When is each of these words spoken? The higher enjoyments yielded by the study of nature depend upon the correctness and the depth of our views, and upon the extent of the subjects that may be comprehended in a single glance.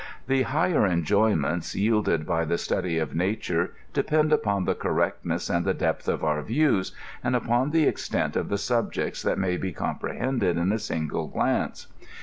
The 0.25 0.41
higher 0.41 0.83
enjoyments 0.87 1.75
yielded 1.75 2.25
by 2.25 2.43
the 2.43 2.57
study 2.57 2.97
of 2.97 3.13
nature 3.13 3.75
depend 3.93 4.33
upon 4.33 4.65
the 4.65 4.73
correctness 4.73 5.47
and 5.47 5.63
the 5.63 5.75
depth 5.75 6.07
of 6.09 6.23
our 6.23 6.41
views, 6.41 6.91
and 7.23 7.35
upon 7.35 7.69
the 7.69 7.83
extent 7.85 8.35
of 8.35 8.49
the 8.49 8.57
subjects 8.57 9.21
that 9.21 9.37
may 9.37 9.57
be 9.57 9.71
comprehended 9.73 10.57
in 10.57 10.71
a 10.71 10.79
single 10.79 11.27
glance. 11.27 11.85